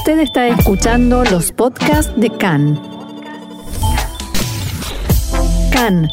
[0.00, 2.80] Usted está escuchando los podcasts de CAN.
[5.70, 6.08] CAN,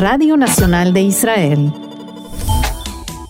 [0.00, 1.72] Radio Nacional de Israel.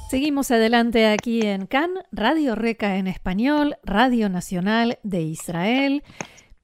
[0.09, 6.03] Seguimos adelante aquí en CAN, Radio Reca en español, Radio Nacional de Israel.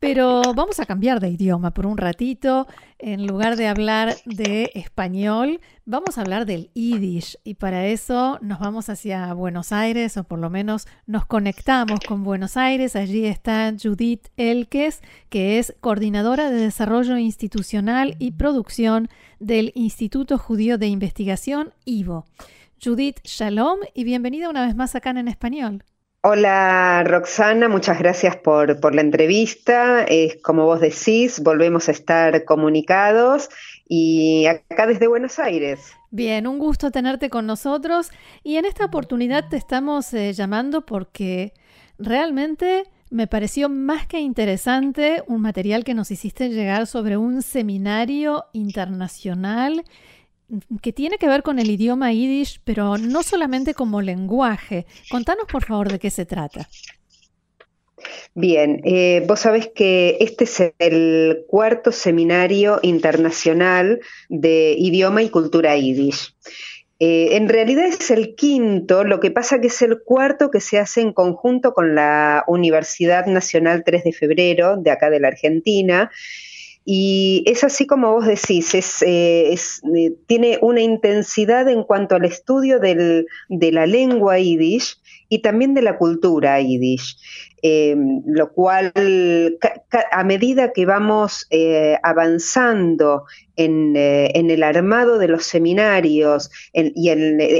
[0.01, 2.69] Pero vamos a cambiar de idioma por un ratito.
[3.01, 7.37] En lugar de hablar de español, vamos a hablar del yiddish.
[7.43, 12.23] Y para eso nos vamos hacia Buenos Aires, o por lo menos nos conectamos con
[12.23, 12.95] Buenos Aires.
[12.95, 19.09] Allí está Judith Elkes, que es coordinadora de desarrollo institucional y producción
[19.41, 22.25] del Instituto Judío de Investigación, IVO.
[22.81, 25.83] Judith, shalom y bienvenida una vez más acá en Español.
[26.23, 30.05] Hola Roxana, muchas gracias por, la entrevista.
[30.43, 33.49] como vos decís, volvemos a estar comunicados
[33.89, 35.93] y acá desde Buenos Aires.
[36.11, 38.11] Bien, un gusto tenerte con nosotros
[38.43, 41.53] y en esta oportunidad te estamos eh, llamando porque
[42.01, 48.47] realmente me pareció más que interesante un material que nos hiciste llegar sobre un seminario
[48.53, 49.85] internacional
[50.83, 54.87] que tiene que ver con el idioma yiddish, pero no solamente como lenguaje.
[55.11, 56.69] Contanos, por favor, de qué se trata.
[58.35, 65.77] Bien, eh, vos sabés que este es el cuarto seminario internacional de idioma y cultura
[65.77, 66.35] yiddish.
[67.01, 70.79] Eh, en realidad es el quinto, lo que pasa que es el cuarto que se
[70.79, 76.11] hace en conjunto con la Universidad Nacional 3 de Febrero de acá de la Argentina,
[76.91, 82.25] y es así como vos decís, es, eh, eh, tiene una intensidad en cuanto al
[82.25, 83.27] estudio de
[83.73, 84.97] la lengua yiddish
[85.29, 87.19] y también de la cultura yiddish.
[87.61, 88.93] Em, lo cual
[90.13, 93.25] a medida que vamos eh, avanzando
[93.57, 97.11] en, el armado de los seminarios y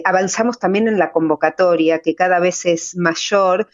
[0.05, 3.69] avanzamos también en la convocatoria, que cada vez es mayor,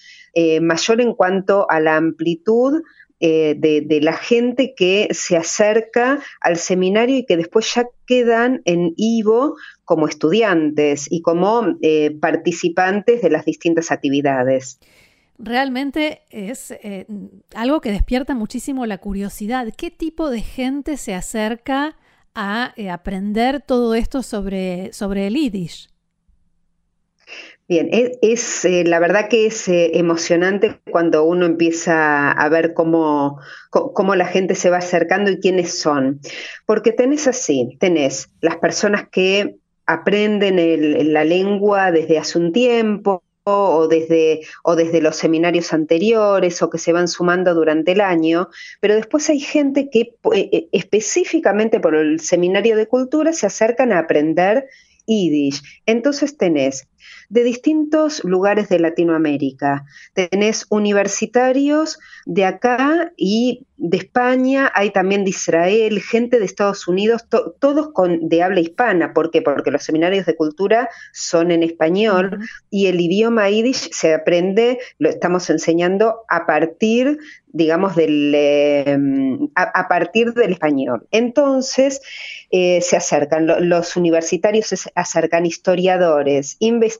[0.63, 2.83] mayor en cuanto a la amplitud
[3.27, 8.93] eh, de, la gente que se acerca al seminario y que después ya quedan en
[8.99, 9.57] Ivo
[9.87, 14.79] como estudiantes y como eh, participantes de las distintas actividades.
[15.39, 17.07] Realmente es eh,
[17.55, 19.73] algo que despierta muchísimo la curiosidad.
[19.75, 21.97] ¿Qué tipo de gente se acerca
[22.35, 25.94] a aprender todo esto sobre, sobre el Yiddish?
[27.67, 33.41] Bien, es, eh, la verdad que es eh, emocionante cuando uno empieza a ver cómo,
[33.71, 36.21] cómo, la gente se va acercando y quiénes son.
[36.67, 43.89] Porque tenés así, tenés las personas que aprenden la lengua desde hace un tiempo, o
[43.89, 48.49] desde, o desde los seminarios anteriores o que se van sumando durante el año,
[48.81, 54.01] pero después hay gente que eh, específicamente por el seminario de cultura se acercan a
[54.01, 54.67] aprender
[55.07, 55.63] Yiddish.
[55.85, 56.89] Entonces tenés
[57.29, 59.85] de distintos lugares de Latinoamérica.
[60.13, 67.27] Tenés universitarios de acá y de España, hay también de Israel, gente de Estados Unidos,
[67.29, 69.13] todos con, de habla hispana.
[69.13, 69.43] ¿Por qué?
[69.43, 72.39] Porque los seminarios de cultura son en español
[72.71, 77.19] y el idioma yiddish se aprende, lo estamos enseñando a partir
[77.55, 81.07] digamos, del, em, a, partir del español.
[81.13, 82.03] Entonces,
[82.51, 86.94] eh, se acercan, los universitarios se acercan historiadores, investigadores,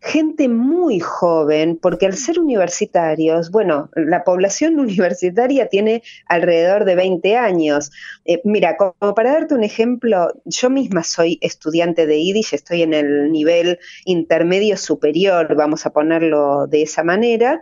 [0.00, 7.36] gente muy joven, porque al ser universitarios, bueno, la población universitaria tiene alrededor de 20
[7.36, 7.90] años.
[8.24, 12.94] Eh, mira, como para darte un ejemplo, yo misma soy estudiante de Yiddish, estoy en
[12.94, 17.60] el nivel intermedio superior, vamos a ponerlo de esa manera,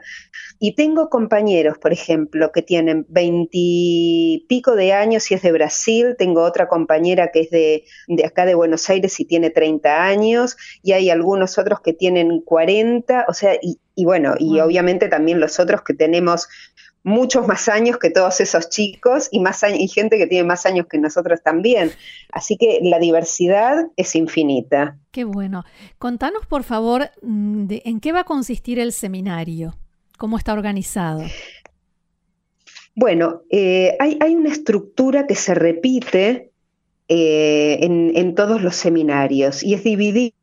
[0.59, 6.43] y tengo compañeros, por ejemplo, que tienen veintipico de años y es de Brasil, tengo
[6.43, 7.85] otra compañera que es de,
[8.25, 13.27] acá de Buenos Aires y tiene 30 años, y hay algunos otros que tienen 40,
[13.29, 16.49] o sea, y, bueno, y obviamente también los otros que tenemos
[17.05, 20.87] muchos más años que todos esos chicos y más y gente que tiene más años
[20.89, 21.91] que nosotros también.
[22.31, 24.99] Así que la diversidad es infinita.
[25.11, 25.65] Qué bueno.
[25.99, 29.77] Contanos, por favor, mm, en qué va a consistir el seminario.
[30.17, 31.23] ¿Cómo está organizado?
[32.95, 36.53] Bueno, eh, hay, una estructura que se repite
[37.09, 40.35] eh, en, en, todos los seminarios y es dividir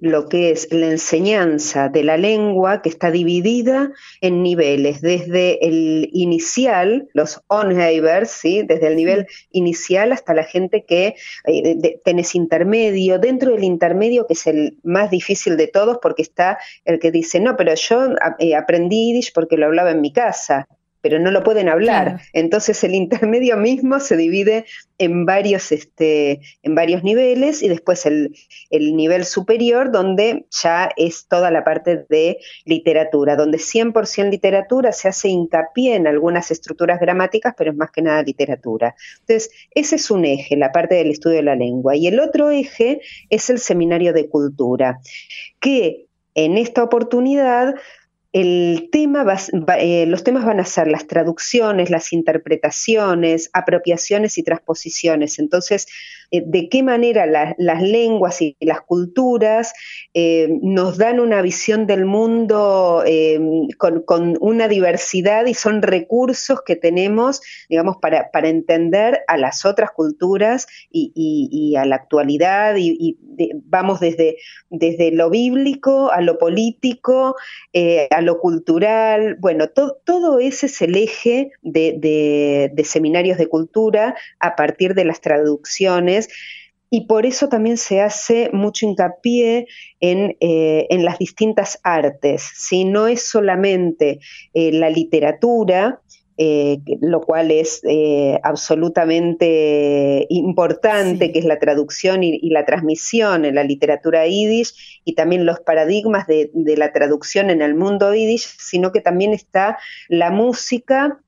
[0.00, 6.08] lo que es la enseñanza de la lengua que está dividida en niveles, desde el
[6.12, 8.62] inicial, los onheivers, ¿sí?
[8.62, 11.14] desde el nivel inicial hasta la gente que
[11.46, 16.58] eh, tenés intermedio, dentro del intermedio que es el más difícil de todos porque está
[16.84, 18.08] el que dice, no, pero yo
[18.38, 20.68] eh, aprendí Yiddish porque lo hablaba en mi casa.
[21.00, 22.20] Pero no lo pueden hablar.
[22.32, 24.66] Entonces el intermedio mismo se divide
[24.98, 28.36] en varios, este, en varios niveles y después el,
[28.68, 35.08] el, nivel superior donde ya es toda la parte de literatura, donde 100% literatura se
[35.08, 38.94] hace hincapié en algunas estructuras gramáticas, pero es más que nada literatura.
[39.20, 41.96] Entonces, ese es un eje, la parte del estudio de la lengua.
[41.96, 43.00] Y el otro eje
[43.30, 45.00] es el seminario de cultura,
[45.60, 47.74] que en esta oportunidad
[48.32, 49.26] el tema
[49.78, 55.40] eh, los temas van a ser las traducciones, las interpretaciones, apropiaciones y transposiciones.
[55.40, 55.88] Entonces,
[56.30, 59.72] eh, de qué manera las lenguas y las culturas
[60.14, 63.02] eh, nos dan una visión del mundo
[63.78, 70.68] con, una diversidad y son recursos que tenemos, digamos, para, entender a las otras culturas
[70.92, 72.76] y, a la actualidad.
[72.78, 73.18] Y,
[73.64, 74.36] vamos desde,
[74.68, 77.34] desde lo bíblico a lo político,
[78.10, 84.94] a lo cultural, bueno, todo ese es el eje de, seminarios de cultura a partir
[84.94, 86.28] de las traducciones
[86.90, 89.66] y por eso también se hace mucho hincapié
[90.00, 94.18] en, eh, las distintas artes, si no es solamente
[94.54, 96.00] eh, la literatura,
[96.36, 103.56] eh, lo cual es eh, absolutamente importante, que es la traducción y, la transmisión en
[103.56, 108.90] la literatura yiddish y también los paradigmas de, la traducción en el mundo yiddish, sino
[108.90, 109.78] que también está
[110.08, 111.20] la música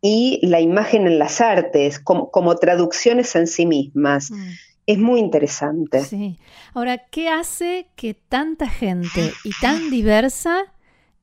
[0.00, 4.30] y la imagen en las artes como, traducciones en sí mismas.
[4.30, 4.50] Mm.
[4.86, 6.04] Es muy interesante.
[6.04, 6.38] Sí.
[6.74, 10.72] Ahora, ¿qué hace que tanta gente y tan diversa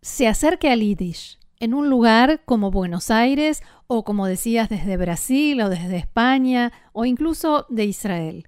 [0.01, 1.37] se acerque al yiddish?
[1.61, 7.05] En un lugar como Buenos Aires o como decías desde Brasil o desde España o
[7.05, 8.47] incluso de Israel?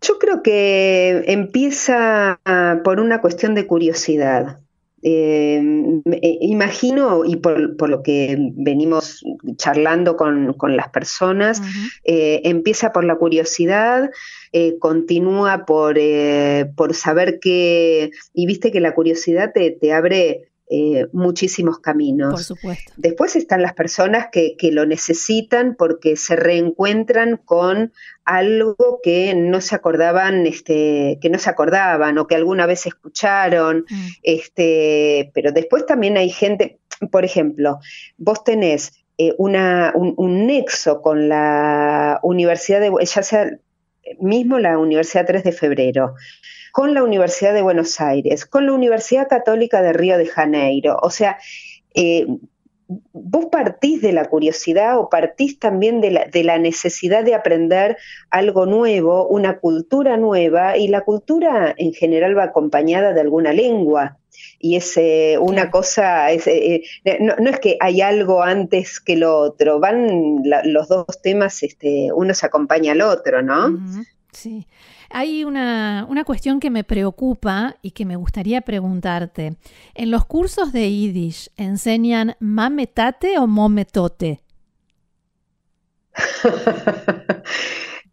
[0.00, 4.60] Yo creo que empieza ah, por una cuestión de curiosidad.
[5.08, 5.62] Eh,
[6.40, 9.22] imagino, y por, lo que venimos
[9.54, 11.62] charlando con, las personas,
[12.02, 14.10] eh, empieza por la curiosidad,
[14.50, 15.96] eh, continúa por,
[16.74, 22.32] por saber que, y viste que la curiosidad te, te abre eh, muchísimos caminos.
[22.32, 22.92] Por supuesto.
[22.96, 27.92] Después están las personas que, lo necesitan porque se reencuentran con
[28.24, 33.84] algo que no se acordaban, este, que no se acordaban o que alguna vez escucharon.
[33.88, 34.06] Mm.
[34.24, 36.80] Este, pero después también hay gente,
[37.12, 37.78] por ejemplo,
[38.16, 43.50] vos tenés eh, una, un, nexo con la Universidad de, ya sea
[44.20, 46.14] mismo la Universidad 3 de Febrero,
[46.72, 50.98] con la Universidad de Buenos Aires, con la Universidad Católica de Río de Janeiro.
[51.02, 51.38] O sea,
[51.94, 52.26] eh,
[52.88, 56.10] vos partís de la curiosidad o partís también de
[56.44, 57.96] la, necesidad de aprender
[58.30, 64.18] algo nuevo, una cultura nueva, y la cultura en general va acompañada de alguna lengua.
[64.58, 66.82] Y es eh, una cosa, eh,
[67.20, 72.34] no, es que hay algo antes que lo otro, van los dos temas, este, uno
[72.34, 73.76] se acompaña al otro, ¿no?
[74.36, 74.66] Sí.
[75.08, 79.56] Hay una, cuestión que me preocupa y que me gustaría preguntarte.
[79.94, 84.42] ¿En los cursos de Yiddish enseñan mametate o mometote?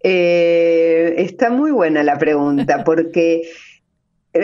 [0.06, 3.44] Eh, está muy buena la pregunta porque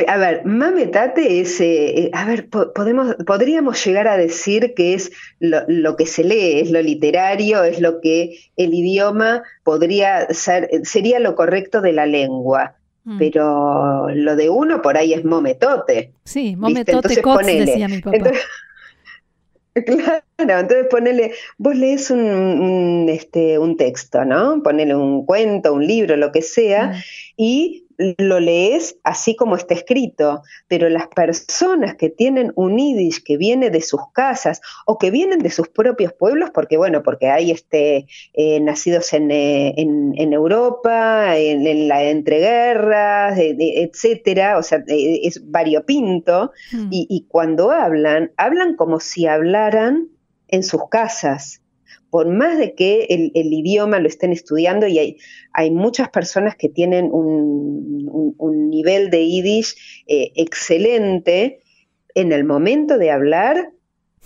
[0.08, 5.12] a ver, mametate es, eh, eh, a ver, podemos, podríamos llegar a decir que es
[5.40, 11.20] lo, que se lee, es lo literario, es lo que el idioma podría ser, sería
[11.20, 12.76] lo correcto de la lengua.
[13.04, 13.18] Mm.
[13.18, 16.12] Pero lo de uno por ahí es mometote.
[16.24, 17.08] Sí, mometote
[17.44, 18.18] decía mi papá.
[19.86, 24.62] claro, entonces ponele, vos lees un, este, un texto, ¿no?
[24.62, 26.94] Ponele un cuento, un libro, lo que sea, mm.
[27.38, 27.86] y
[28.18, 33.70] lo lees así como está escrito, pero las personas que tienen un yiddish que viene
[33.70, 38.08] de sus casas o que vienen de sus propios pueblos, porque bueno, porque hay este,
[38.34, 39.76] eh, nacidos en, eh,
[40.18, 46.88] Europa, en, la entreguerras, etcétera, o sea, eh, es variopinto, hmm.
[46.92, 50.08] y, y cuando hablan, hablan como si hablaran
[50.48, 51.62] en sus casas
[52.10, 55.18] por más de que el, idioma lo estén estudiando y hay,
[55.54, 59.76] hay muchas personas que tienen un, nivel de yiddish
[60.08, 61.60] eh, excelente,
[62.16, 63.72] en el momento de hablar,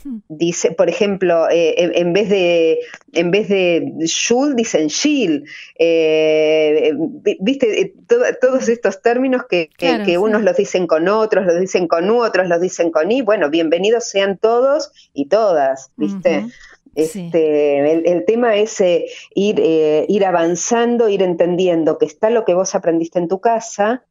[0.03, 0.17] hmm.
[0.27, 2.79] dice, por ejemplo, eh, en, vez de
[3.13, 5.45] en vez de shul dicen shil,
[5.79, 6.93] eh,
[7.39, 7.93] viste
[8.41, 9.69] todos estos términos que,
[10.17, 13.21] unos los dicen con otros, los dicen con u, otros los dicen con i.
[13.21, 16.45] Bueno, bienvenidos sean todos y todas, viste.
[16.95, 22.53] Este, el, tema es eh, ir, eh, ir avanzando, ir entendiendo que está lo que
[22.53, 24.03] vos aprendiste en tu casa,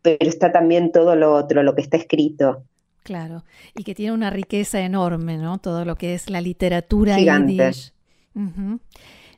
[0.00, 2.64] pero está también todo lo otro, lo que está escrito.
[3.02, 3.44] Claro,
[3.76, 5.58] y que tiene una riqueza enorme, ¿no?
[5.58, 7.72] Todo lo que es la literatura Gigante.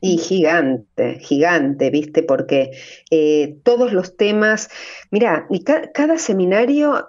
[0.01, 2.21] Y gigante, gigante, ¿viste?
[2.21, 2.71] Porque
[3.09, 4.69] eh, todos los temas,
[5.09, 7.05] mira, y cada seminario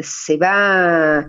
[0.00, 1.28] se va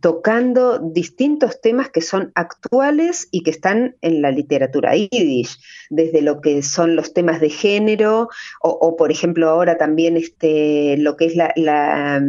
[0.00, 5.58] tocando distintos temas que son actuales y que están en la literatura yiddish,
[5.90, 8.28] desde lo que son los temas de género,
[8.62, 12.22] o, por ejemplo ahora también este, lo que es la,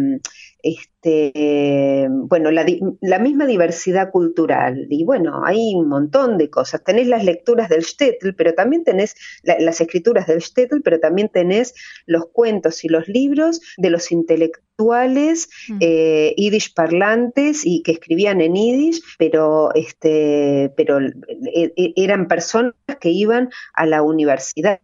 [0.63, 2.65] este, bueno, la,
[3.01, 4.87] la, misma diversidad cultural.
[4.89, 6.83] Y bueno, hay un montón de cosas.
[6.83, 11.73] Tenés las lecturas del Stettel, pero también tenés las escrituras del Stettel, pero también tenés
[12.05, 15.77] los cuentos y los libros de los intelectuales mm.
[15.79, 22.73] eh, yiddish parlantes y que escribían en yiddish, pero, este, pero e, e, eran personas
[22.99, 24.79] que iban a la universidad.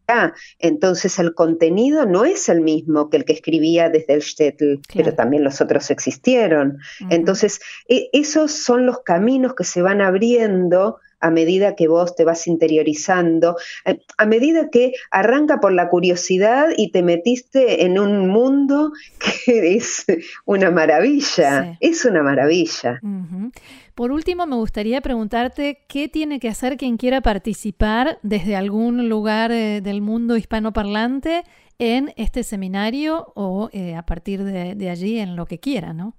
[0.59, 5.13] Entonces el contenido no es el mismo que el que escribía desde el Stettel, pero
[5.13, 6.79] también los otros existieron.
[7.09, 12.23] Entonces, e, esos son los caminos que se van abriendo a medida que vos te
[12.23, 13.55] vas interiorizando,
[13.85, 18.91] eh, a medida que arranca por la curiosidad y te metiste en un mundo
[19.45, 20.05] que es
[20.45, 22.99] una maravilla, es una maravilla.
[23.95, 29.51] Por último, me gustaría preguntarte qué tiene que hacer quien quiera participar desde algún lugar
[29.51, 31.43] eh, del mundo hispanoparlante
[31.79, 36.13] en este seminario o eh, a partir de, allí en lo que quiera, ¿no?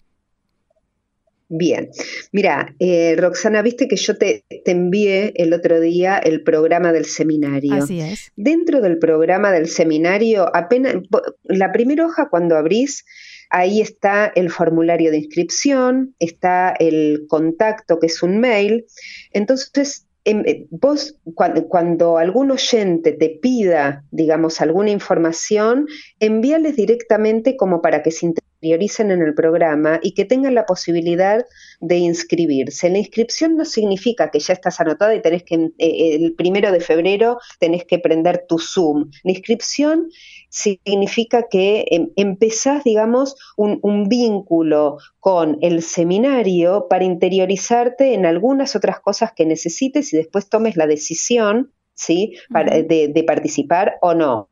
[1.48, 1.90] Bien,
[2.32, 7.06] mira, eh, Roxana, viste que yo te, te, envié el otro día el programa del
[7.06, 7.74] seminario.
[7.74, 8.32] Así es.
[8.36, 10.96] Dentro del programa del seminario, apenas
[11.44, 13.04] la primera hoja cuando abrís,
[13.48, 18.84] ahí está el formulario de inscripción, está el contacto que es un mail.
[19.32, 25.86] Entonces, Em, eh, vos cuando, algún oyente te pida, digamos, alguna información,
[26.20, 28.26] envíales directamente como para que se
[28.60, 31.44] interioricen en el programa y que tengan la posibilidad
[31.80, 32.90] de inscribirse.
[32.90, 36.80] La inscripción no significa que ya estás anotada y tenés que, eh, el primero de
[36.80, 39.10] febrero tenés que prender tu Zoom.
[39.22, 40.08] La inscripción
[40.48, 49.00] significa que em, empezás, digamos, un, vínculo con el seminario para interiorizarte en algunas otras
[49.00, 52.34] cosas que necesites y después tomes la decisión, ¿sí?
[52.50, 54.48] de, participar o no.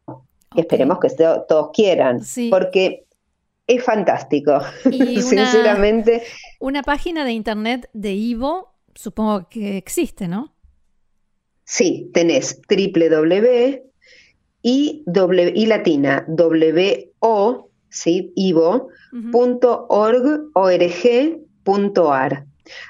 [0.54, 1.08] Esperemos que
[1.48, 2.20] todos quieran,
[2.50, 3.05] porque
[3.66, 6.22] es fantástico, sinceramente.
[6.60, 10.54] Una página de internet de Ivo, supongo que existe, ¿no?
[11.64, 13.86] Sí, tenés www
[14.68, 18.32] y, w, y latina, w o, ¿sí?
[18.34, 18.88] ivo,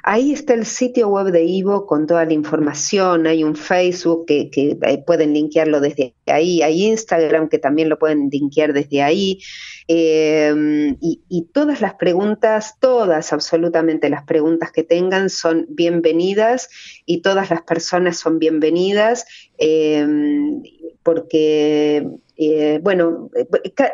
[0.02, 4.50] Ahí está el sitio web de Ivo con toda la información, hay un Facebook que,
[4.54, 9.40] eh, pueden linkearlo desde ahí, hay Instagram que también lo pueden linkear desde ahí,
[9.88, 16.68] em, y, todas las preguntas, todas, absolutamente las preguntas que tengan son bienvenidas
[17.06, 19.26] y todas las personas son bienvenidas.
[19.58, 20.62] Em,
[21.02, 22.04] porque,
[22.36, 23.30] eh, bueno,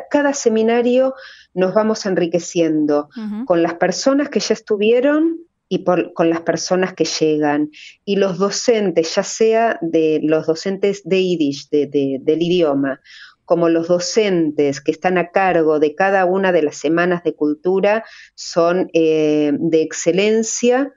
[0.09, 1.13] cada seminario
[1.53, 3.09] nos vamos enriqueciendo
[3.45, 7.71] con las personas que ya estuvieron y con las personas que llegan.
[8.05, 13.01] Y los docentes, ya sea de los docentes de Yiddish, del idioma,
[13.45, 18.05] como los docentes que están a cargo de cada una de las semanas de cultura,
[18.35, 20.93] son eh, de excelencia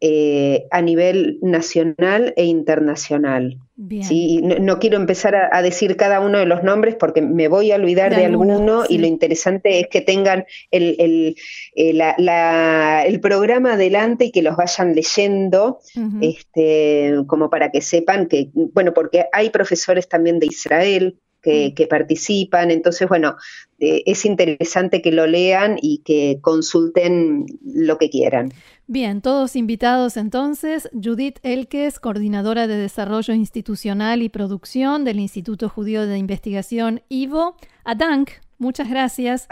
[0.00, 3.58] eh, a nivel nacional e internacional.
[4.02, 4.40] ¿Sí?
[4.42, 8.14] No, quiero empezar a, decir cada uno de los nombres porque me voy a olvidar
[8.14, 11.36] de, alguno y lo interesante es que tengan el, el,
[11.74, 15.80] eh, el, programa adelante y que los vayan leyendo,
[16.20, 21.88] este, como para que sepan que, bueno, porque hay profesores también de Israel, que, mm.
[21.88, 22.70] participan.
[22.70, 23.36] Entonces, bueno,
[23.78, 28.52] eh, es interesante que lo lean y que consulten lo que quieran.
[28.88, 30.88] Bien, todos invitados entonces.
[30.92, 37.56] Judith Elkes, coordinadora de Desarrollo Institucional y Producción del Instituto Judío de Investigación IVO.
[37.82, 39.46] Adank, muchas gracias.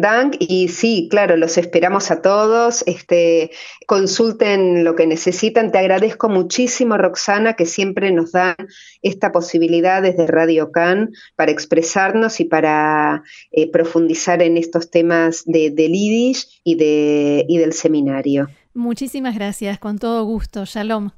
[0.00, 2.82] Dank, y sí, claro, los esperamos a todos.
[2.86, 3.50] Este,
[3.86, 5.72] consulten lo que necesitan.
[5.72, 8.56] Te agradezco muchísimo, Roxana, que siempre nos dan
[9.02, 15.70] esta posibilidad desde Radio Can para expresarnos y para eh, profundizar en estos temas de,
[15.70, 18.48] del y, de, y del seminario.
[18.74, 20.64] Muchísimas gracias, con todo gusto.
[20.64, 21.10] Shalom.